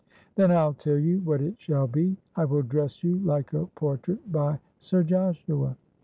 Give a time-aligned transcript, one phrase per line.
[0.35, 2.17] 'Then I'll tell you what it shall be.
[2.35, 5.77] I will dress you like a portrait by Sir Joshua.